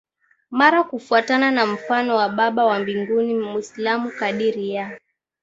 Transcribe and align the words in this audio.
mara 0.51 0.83
kufuatana 0.83 1.51
na 1.51 1.65
mfano 1.65 2.15
wa 2.15 2.29
Baba 2.29 2.65
wa 2.65 2.79
Mbinguni 2.79 3.33
Mwislamu 3.35 4.11
kadiri 4.11 4.69
ya 4.73 4.99